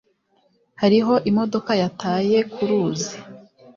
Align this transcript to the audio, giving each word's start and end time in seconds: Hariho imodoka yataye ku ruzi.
Hariho 0.81 1.13
imodoka 1.29 1.71
yataye 1.81 2.37
ku 2.53 2.61
ruzi. 2.69 3.13